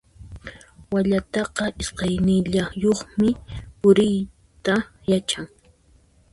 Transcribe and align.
Wallataqa 0.93 1.63
iskaynillayuqpuni 1.81 3.29
puriyta 3.79 4.73
yachan. 5.09 5.45